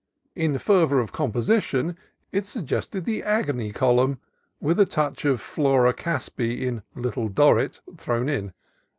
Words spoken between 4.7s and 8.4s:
a touch of Flora Casby, in "Little Dorrit," thrown